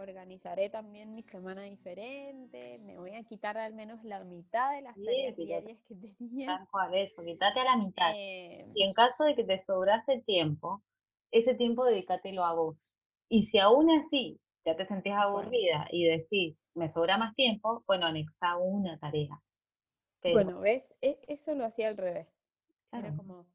[0.00, 4.94] Organizaré también mi semana diferente, me voy a quitar al menos la mitad de las
[4.94, 6.46] tareas diarias que tenía.
[6.46, 8.12] Tal cual, eso, quítate a la mitad.
[8.14, 10.82] Eh, y en caso de que te sobrase tiempo,
[11.30, 12.76] ese tiempo dedícatelo a vos.
[13.28, 18.06] Y si aún así ya te sentís aburrida y decís, me sobra más tiempo, bueno,
[18.06, 19.40] anexa una tarea.
[20.22, 20.96] bueno, ¿ves?
[21.00, 22.42] E, eso lo hacía al revés.
[22.92, 23.46] Era como,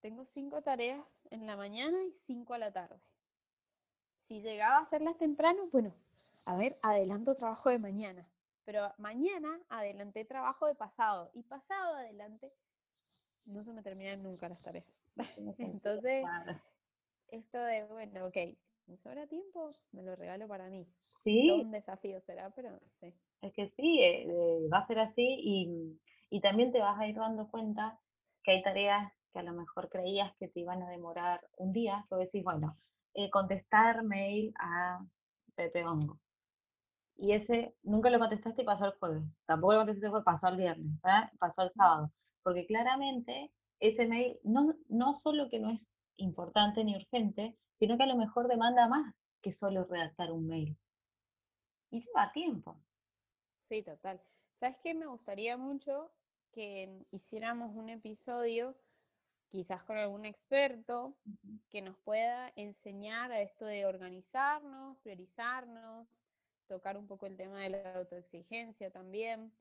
[0.00, 3.00] tengo cinco tareas en la mañana y cinco a la tarde.
[4.30, 5.92] Si llegaba a hacerlas temprano, bueno,
[6.44, 8.28] a ver, adelanto trabajo de mañana.
[8.64, 12.52] Pero mañana adelanté trabajo de pasado y pasado adelante
[13.44, 15.02] no se me terminan nunca las tareas.
[15.58, 16.24] Entonces,
[17.26, 20.86] esto de, bueno, ok, si me sobra tiempo, me lo regalo para mí.
[21.24, 21.50] Sí.
[21.50, 23.12] un desafío será, pero sí.
[23.42, 27.08] Es que sí, eh, eh, va a ser así y, y también te vas a
[27.08, 27.98] ir dando cuenta
[28.44, 32.06] que hay tareas que a lo mejor creías que te iban a demorar un día,
[32.08, 32.78] que decís, bueno,
[33.14, 35.04] eh, contestar mail a
[35.54, 36.18] Pepe Hongo.
[37.16, 39.22] Y ese nunca lo contestaste y pasó el jueves.
[39.46, 41.00] Tampoco lo contestaste el jueves, pasó el viernes,
[41.38, 42.10] pasó el sábado.
[42.42, 48.04] Porque claramente ese mail no, no solo que no es importante ni urgente, sino que
[48.04, 50.76] a lo mejor demanda más que solo redactar un mail.
[51.90, 52.80] Y lleva tiempo.
[53.58, 54.20] Sí, total.
[54.54, 54.94] ¿Sabes qué?
[54.94, 56.10] Me gustaría mucho
[56.52, 58.76] que hiciéramos un episodio,
[59.50, 61.14] quizás con algún experto,
[61.70, 66.08] que nos pueda enseñar a esto de organizarnos, priorizarnos,
[66.66, 69.52] tocar un poco el tema de la autoexigencia también,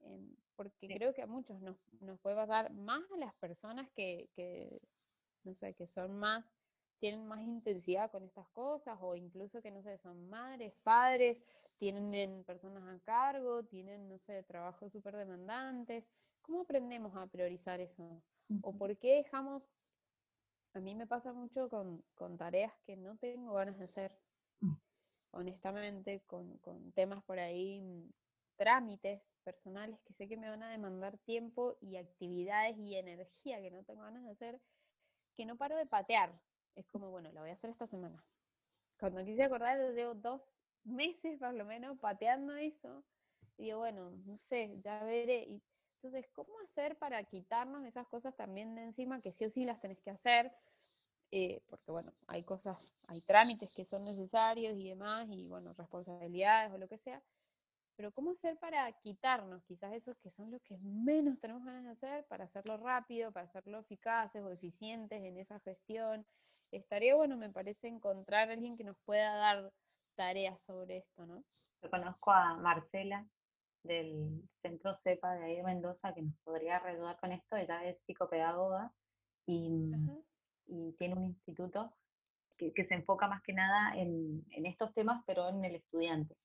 [0.00, 1.76] em, porque creo que a muchos nos,
[2.20, 4.80] puede pasar, más a las personas que, que,
[5.44, 6.44] no sé, que son más
[7.02, 11.36] tienen más intensidad con estas cosas o incluso que, no sé, son madres, padres,
[11.76, 16.04] tienen personas a cargo, tienen, no sé, trabajos súper demandantes.
[16.42, 18.22] ¿Cómo aprendemos a priorizar eso?
[18.62, 19.62] ¿O por qué dejamos,
[20.74, 22.04] a mí me pasa mucho con,
[22.36, 24.18] tareas que no tengo ganas de hacer,
[24.60, 24.74] mm.
[25.30, 28.10] honestamente, con, con temas por ahí, mm,
[28.56, 33.70] trámites personales que sé que me van a demandar tiempo y actividades y energía que
[33.70, 34.60] no tengo ganas de hacer,
[35.34, 36.38] que no paro de patear,
[36.74, 38.24] es como, bueno, la voy a hacer esta semana.
[38.98, 43.04] Cuando quise acordar, llevo dos meses por lo menos pateando eso.
[43.58, 45.44] Y digo, bueno, no sé, ya veré.
[45.44, 45.62] Y
[46.02, 49.80] entonces, ¿cómo hacer para quitarnos esas cosas también de encima que sí o sí las
[49.80, 50.52] tenés que hacer?
[51.30, 56.72] Eh, porque bueno, hay cosas, hay trámites que son necesarios y demás, y bueno, responsabilidades
[56.72, 57.22] o lo que sea,
[57.94, 61.90] pero ¿cómo hacer para quitarnos quizás esos que son los que menos tenemos ganas de
[61.90, 66.26] hacer, para hacerlo rápido, para hacerlo eficaces o eficientes en esa gestión
[66.72, 69.72] estaría bueno, me parece, encontrar a alguien que nos pueda dar
[70.16, 71.44] tareas sobre esto, ¿no?
[71.80, 73.26] Yo conozco a Marcela
[73.82, 77.56] del Centro CEPA de ahí de Mendoza que nos podría ayudar con esto.
[77.56, 78.92] Ella es psicopedagoga
[79.46, 79.92] y,
[80.66, 81.92] y tiene un instituto
[82.70, 86.36] que, se enfoca más que nada en, estos temas, pero en el estudiante.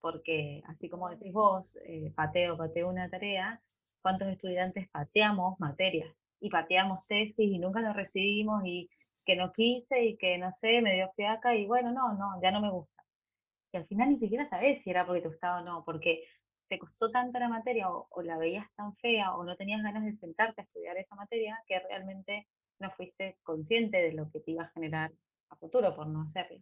[0.00, 3.60] Porque así como decís vos, eh, pateo, pateo una tarea,
[4.02, 6.14] ¿cuántos estudiantes pateamos materias?
[6.40, 8.88] Y pateamos tesis y nunca lo recibimos y
[9.24, 12.50] que no quise y que no sé, me dio fiaca y bueno, no, no, ya
[12.50, 13.02] no me gusta.
[13.72, 16.24] Y al final ni siquiera sabes si era porque te gustaba o no, porque
[16.68, 20.16] te costó tanto la materia o, la veías tan fea o no tenías ganas de
[20.16, 22.46] sentarte a estudiar esa materia que realmente
[22.78, 25.12] no fuiste consciente de lo que te iba a generar
[25.50, 26.60] a futuro por no hacerlo.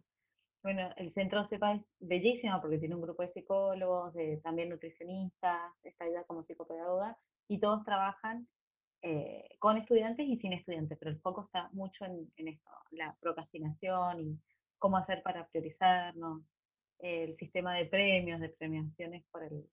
[0.61, 5.73] Bueno, el centro CEPA es bellísimo porque tiene un grupo de psicólogos, de, también nutricionistas,
[5.83, 7.17] está ayuda como psicopedagoga,
[7.49, 8.47] y todos trabajan
[9.01, 14.21] eh, con estudiantes y sin estudiantes, pero el foco está mucho en, esto, la procrastinación
[14.21, 14.39] y
[14.79, 16.41] cómo hacer para priorizarnos,
[16.99, 19.67] el sistema de premios, de premiaciones por el,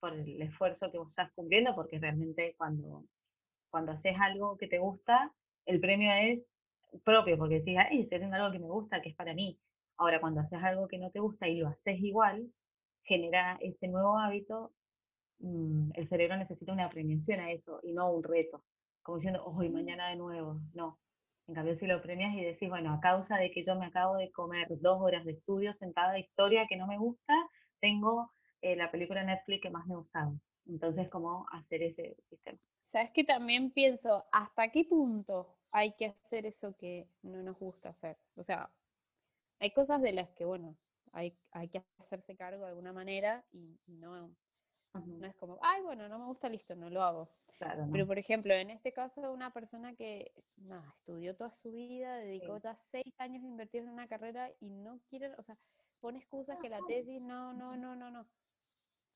[0.00, 3.04] por el esfuerzo que vos estás cumpliendo, porque realmente cuando,
[3.70, 5.32] cuando haces algo que te gusta,
[5.66, 6.40] el premio es
[7.04, 9.58] propio, porque decís, ay, estoy haciendo algo que me gusta, que es para mí.
[9.96, 12.50] Ahora, cuando haces algo que no te gusta y lo haces igual,
[13.04, 14.72] genera ese nuevo hábito
[15.40, 18.62] Mm, el cerebro necesita una premiación a eso y no un reto,
[19.02, 19.72] como diciendo, hoy, mm.
[19.72, 20.60] mañana de nuevo.
[20.74, 20.98] No.
[21.48, 24.16] En cambio, si lo premias y decís, bueno, a causa de que yo me acabo
[24.16, 27.34] de comer dos horas de estudio sentada de historia que no me gusta,
[27.80, 28.30] tengo
[28.62, 30.32] eh, la película Netflix que más me gustaba.
[30.66, 32.58] Entonces, ¿cómo hacer ese sistema?
[32.82, 37.90] Sabes que también pienso, ¿hasta qué punto hay que hacer eso que no nos gusta
[37.90, 38.16] hacer?
[38.36, 38.70] O sea,
[39.58, 40.76] hay cosas de las que, bueno,
[41.12, 44.30] hay, hay que hacerse cargo de alguna manera y no,
[44.94, 47.28] no es como, ay, bueno, no me gusta, listo, no lo hago.
[47.92, 52.56] Pero, por ejemplo, en este caso, una persona que nada, estudió toda su vida, dedicó
[52.58, 55.58] ya seis años a invertir en una carrera y no quiere, o sea,
[56.00, 58.26] pone excusas que la tesis, no, no, no, no, no.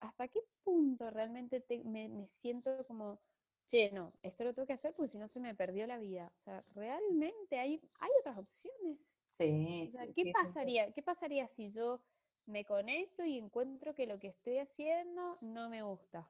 [0.00, 3.20] ¿Hasta qué punto realmente me, me, siento como,
[3.66, 6.32] che, no, esto lo tengo que hacer porque si no se me perdió la vida?
[6.40, 9.12] O sea, realmente hay, hay otras opciones.
[9.38, 9.84] Sí.
[9.86, 10.92] O sea, ¿qué pasaría?
[10.92, 12.00] ¿Qué pasaría si yo
[12.46, 16.28] me conecto y encuentro que lo que estoy haciendo no me gusta.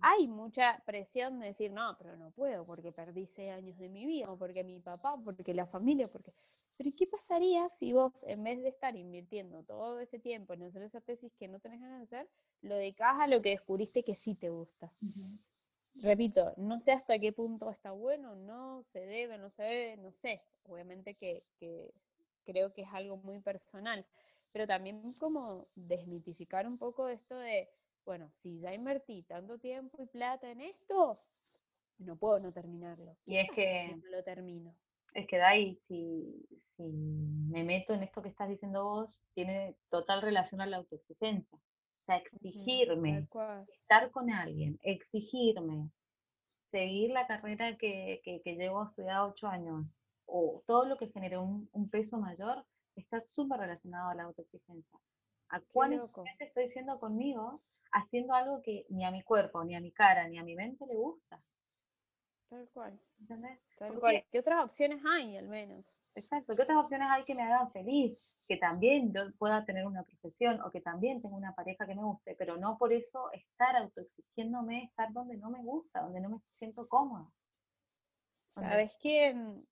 [0.00, 4.06] hay mucha presión de decir, no, pero no puedo porque perdí seis años de mi
[4.06, 6.32] vida, o porque mi papá, porque la familia, porque...
[6.80, 10.80] Pero ¿qué pasaría si vos, en vez de estar invirtiendo todo ese tiempo en hacer
[10.80, 12.30] esa tesis que no tenés ganas de hacer,
[12.62, 14.90] lo dedicás a lo que descubriste que sí te gusta?
[15.96, 20.14] Repito, no sé hasta qué punto está bueno, no se debe, no se debe, no
[20.14, 20.40] sé.
[20.64, 21.92] Obviamente que, que
[22.46, 24.06] creo que es algo muy personal,
[24.50, 27.68] pero también como desmitificar un poco esto de
[28.06, 31.20] bueno, si ya invertí tanto tiempo y plata en esto,
[31.98, 33.18] no puedo no terminarlo.
[33.26, 34.74] Y es que no lo termino.
[35.12, 40.22] Es que Dai, si, si me meto en esto que estás diciendo vos, tiene total
[40.22, 41.58] relación a la autoexigencia.
[41.58, 43.28] O sea, exigirme,
[43.72, 45.90] estar con alguien, exigirme,
[46.70, 49.86] seguir la carrera que, que, que llevo estudiar ocho años,
[50.26, 52.64] o todo lo que genere un, un peso mayor,
[52.96, 54.98] está súper relacionado a la autoexigencia.
[55.48, 57.60] ¿A cuál estoy siendo conmigo
[57.92, 60.86] haciendo algo que ni a mi cuerpo, ni a mi cara, ni a mi mente
[60.86, 61.40] le gusta.
[62.50, 63.00] Tal cual.
[63.20, 63.60] ¿Entendés?
[63.78, 64.24] Tal cual.
[64.30, 65.86] ¿Qué otras opciones hay, al menos?
[66.16, 66.54] Exacto.
[66.54, 68.34] ¿Qué otras opciones hay que me hagan feliz?
[68.48, 72.02] Que también yo pueda tener una profesión o que también tenga una pareja que me
[72.02, 76.40] guste, pero no por eso estar autoexigiéndome, estar donde no me gusta, donde no me
[76.54, 77.30] siento cómoda.
[78.48, 79.28] Sabes que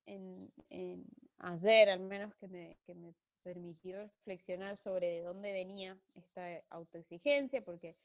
[0.06, 0.52] en,
[1.38, 3.12] ayer, al menos que me, que me
[3.42, 7.96] permití reflexionar sobre de dónde venía esta autoexigencia, porque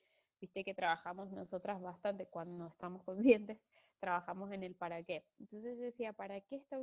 [0.42, 3.60] viste que trabajamos nosotras bastante cuando estamos conscientes,
[4.00, 5.26] trabajamos en el para qué.
[5.40, 6.78] Entonces yo decía, ¿para qué esta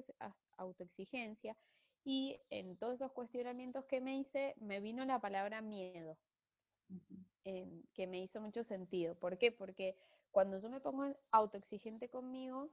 [0.57, 1.57] autoexigencia?
[2.05, 6.19] Y en todos esos cuestionamientos que me hice, me vino la palabra miedo,
[7.45, 9.15] em, que me hizo mucho sentido.
[9.15, 9.53] ¿Por qué?
[9.53, 9.97] Porque
[10.31, 12.71] cuando yo me pongo autoexigente conmigo,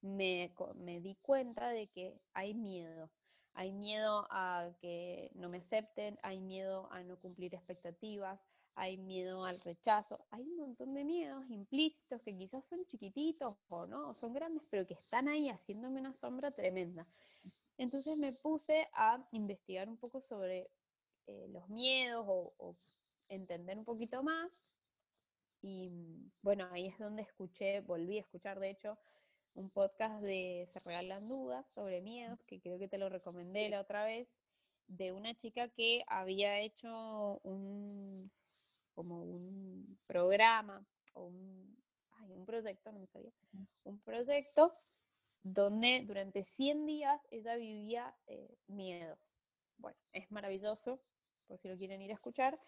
[0.00, 3.10] me, me di cuenta de que hay miedo.
[3.54, 8.40] Hay miedo a que no me acepten, hay miedo a no cumplir expectativas,
[8.74, 13.86] hay miedo al rechazo, hay un montón de miedos implícitos que quizás son chiquititos o
[13.86, 17.06] no, son grandes, pero que están ahí haciéndome una sombra tremenda.
[17.78, 20.70] Entonces me puse a investigar un poco sobre
[21.26, 22.76] eh, los miedos o,
[23.28, 24.62] entender un poquito más.
[25.62, 25.90] Y
[26.42, 28.98] bueno, ahí es donde escuché, volví a escuchar de hecho
[29.54, 33.80] un podcast de Se Regalan Dudas sobre miedos, que creo que te lo recomendé la
[33.80, 34.40] otra vez,
[34.86, 38.30] de una chica que había hecho un,
[38.94, 41.76] como un programa, o un,
[42.18, 43.32] ay, un proyecto, no me sabía,
[43.84, 44.74] un proyecto
[45.42, 49.38] donde durante 100 días ella vivía eh, miedos.
[49.78, 51.00] Bueno, es maravilloso,
[51.48, 52.58] por si lo quieren ir a escuchar,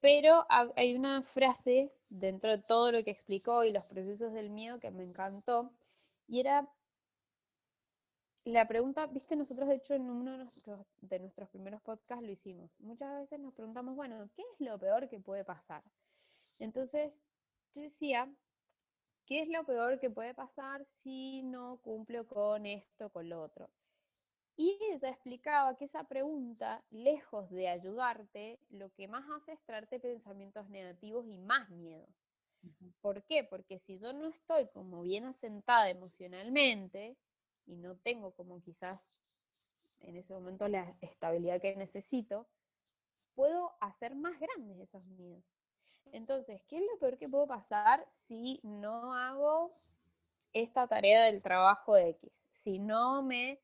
[0.00, 4.78] pero hay una frase dentro de todo lo que explicó y los procesos del miedo
[4.78, 5.72] que me encantó,
[6.26, 6.68] y era
[8.48, 12.30] la pregunta, viste, nosotros de hecho en uno de nuestros, de nuestros primeros podcasts lo
[12.30, 12.70] hicimos.
[12.78, 15.82] Muchas veces nos preguntamos, bueno, ¿qué es lo peor que puede pasar?
[16.58, 17.22] Entonces,
[17.74, 18.32] yo decía,
[19.26, 23.68] ¿qué es lo peor que puede pasar si no cumplo con esto, con lo otro?
[24.56, 30.00] Y ella explicaba que esa pregunta, lejos de ayudarte, lo que más hace es traerte
[30.00, 32.08] pensamientos negativos y más miedo.
[33.00, 33.44] ¿Por qué?
[33.44, 37.16] Porque si yo no estoy como bien asentada emocionalmente
[37.68, 39.08] y no tengo como quizás
[40.00, 42.48] en ese momento la estabilidad que necesito,
[43.34, 45.44] puedo hacer más grandes esos miedos.
[46.12, 49.78] Entonces, ¿qué es lo peor que puedo pasar si no hago
[50.52, 52.44] esta tarea del trabajo de X?
[52.50, 53.60] Si no me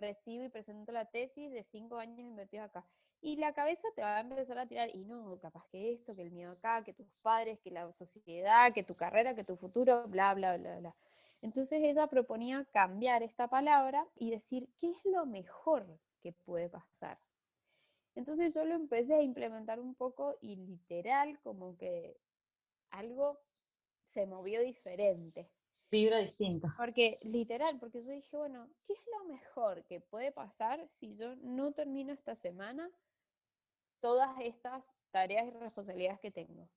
[0.00, 2.86] recibo y presento la tesis de cinco años invertidos acá.
[3.20, 6.22] Y la cabeza te va a empezar a tirar, y no, capaz que esto, que
[6.22, 10.08] el miedo acá, que tus padres, que la sociedad, que tu carrera, que tu futuro,
[10.08, 10.96] bla, bla, bla, bla.
[11.42, 15.86] Entonces ella proponía cambiar esta palabra y decir, ¿qué es lo mejor
[16.22, 17.18] que puede pasar?
[18.14, 22.16] Entonces yo lo empecé a implementar un poco y literal como que
[22.90, 23.38] algo
[24.04, 25.50] se movió diferente.
[25.90, 26.68] Vibra distinto.
[26.78, 31.36] Porque literal, porque yo dije, bueno, ¿qué es lo mejor que puede pasar si yo
[31.36, 32.90] no termino esta semana
[34.02, 36.68] todas estas tareas y responsabilidades que tengo.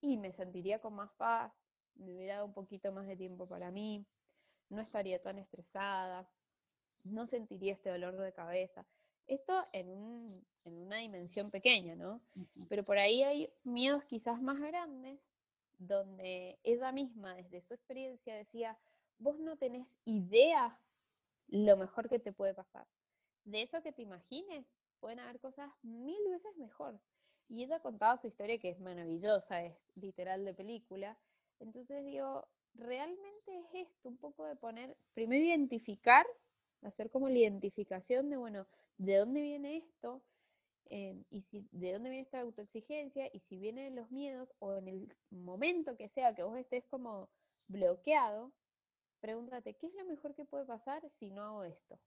[0.00, 1.52] Y me sentiría con más paz,
[1.96, 4.06] me hubiera dado un poquito más de tiempo para mí,
[4.68, 6.28] no estaría tan estresada,
[7.04, 8.86] no sentiría este dolor de cabeza.
[9.26, 12.20] Esto en, en una dimensión pequeña, ¿no?
[12.68, 15.30] Pero por ahí hay miedos quizás más grandes,
[15.78, 18.78] donde ella misma, desde su experiencia, decía,
[19.18, 20.78] vos no tenés idea
[21.48, 22.86] lo mejor que te puede pasar.
[23.44, 24.66] De eso que te imagines,
[25.00, 27.00] pueden haber cosas mil veces mejor.
[27.48, 31.18] Y ella contaba su historia que es maravillosa, es literal de película.
[31.60, 36.26] Entonces digo, realmente es esto, un poco de poner, primero identificar,
[36.82, 38.66] hacer como la identificación de, bueno,
[38.98, 40.22] ¿de dónde viene esto?
[40.90, 44.74] em, y si, de dónde viene esta autoexigencia y si viene de los miedos o
[44.74, 47.30] en el momento que sea que vos estés como
[47.66, 48.52] bloqueado,
[49.20, 51.98] pregúntate, ¿qué es lo mejor que puede pasar si no hago esto?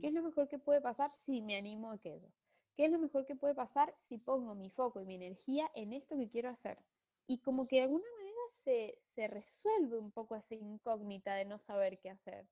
[0.00, 2.30] ¿Qué es lo mejor que puede pasar si me animo a aquello?
[2.76, 5.92] ¿Qué es lo mejor que puede pasar si pongo mi foco y mi energía en
[5.92, 6.78] esto que quiero hacer?
[7.26, 8.21] Y como que de alguna manera
[8.52, 12.46] se, se resuelve un poco esa incógnita de no saber qué hacer.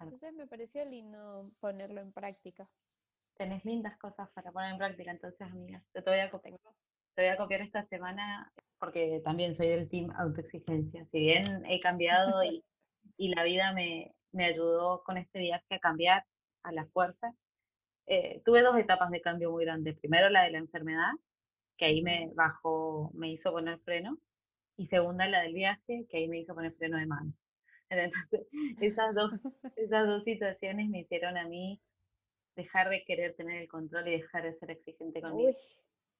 [0.00, 2.68] Entonces me pareció lindo ponerlo en práctica.
[3.36, 5.82] Tenés lindas cosas para poner en práctica, entonces, amiga.
[5.92, 6.58] Te voy a copiar,
[7.14, 11.06] te voy a copiar esta semana porque también soy del team autoexigencia.
[11.10, 12.64] Si bien he cambiado y,
[13.16, 16.24] y la vida me, me ayudó con este viaje a cambiar
[16.62, 17.34] a la fuerza,
[18.06, 19.98] eh, tuve dos etapas de cambio muy grandes.
[19.98, 21.12] Primero la de la enfermedad,
[21.76, 24.18] que ahí me bajó, me hizo poner freno,
[24.76, 27.32] y segunda la del viaje, que ahí me hizo poner freno de mano.
[27.90, 28.46] Entonces,
[28.80, 29.32] esas dos,
[29.76, 31.80] esas dos situaciones me hicieron a mí
[32.56, 35.56] dejar de querer tener el control y dejar de ser exigente conmigo.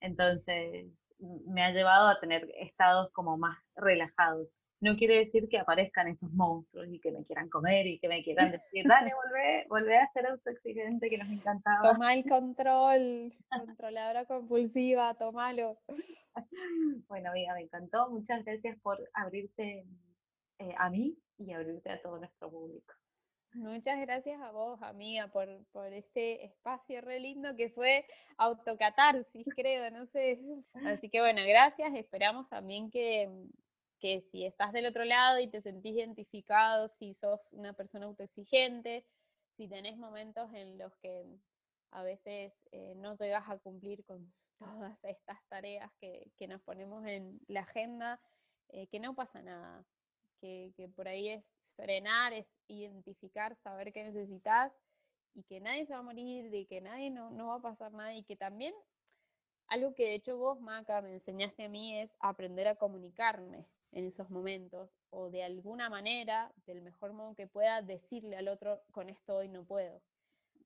[0.01, 0.87] Entonces,
[1.19, 4.49] me ha llevado a tener estados como más relajados
[4.87, 8.23] no quiere decir que aparezcan esos monstruos y que me quieran comer y que me
[8.23, 11.83] quieran decir, dale, volvé, volvé a ser autoexigente que nos encantaba.
[11.93, 15.79] Toma el control, controladora compulsiva, tomalo.
[17.09, 18.11] Bueno, amiga, me encantó.
[18.11, 19.87] Muchas gracias por abrirte
[20.59, 22.93] eh, a mí y abrirte a todo nuestro público.
[23.55, 28.05] Muchas gracias a vos, amiga, por, por este espacio re lindo que fue
[28.37, 30.39] autocatarsis, creo, no sé.
[31.01, 31.95] Así que bueno, gracias.
[31.95, 33.31] Esperamos también que,
[33.99, 39.07] que si estás del otro lado y te sentís identificado, si sos una persona autoexigente,
[39.53, 41.25] si tenés momentos en los que
[41.91, 47.41] a veces eh, no llegas a cumplir con todas estas tareas que, nos ponemos en
[47.47, 48.21] la agenda,
[48.69, 49.85] eh, que no pasa nada,
[50.41, 54.73] que, por ahí es frenar, es identificar, saber qué necesitas
[55.35, 57.93] y que nadie se va a morir, de que nadie no, no va a pasar
[57.93, 58.75] nada y que también
[59.69, 63.67] algo que de hecho vos, Maca, me enseñaste a mí es aprender a comunicarme
[63.97, 68.83] en esos momentos o de alguna manera, del mejor modo que pueda, decirle al otro,
[68.93, 70.03] con esto hoy no puedo.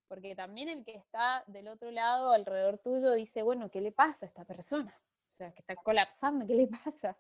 [0.08, 4.26] Porque también el que está del otro lado, alrededor tuyo, dice, bueno, ¿qué le pasa
[4.26, 4.92] a esta persona?
[5.28, 7.16] O sea, que está colapsando, ¿qué le pasa?